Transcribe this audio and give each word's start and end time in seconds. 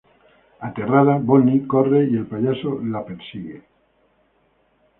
Aterrada, 0.59 1.19
Bonnie 1.21 1.67
corre 1.67 2.05
y 2.09 2.15
el 2.17 2.25
payaso 2.25 2.79
la 2.81 3.05
persigue. 3.05 3.61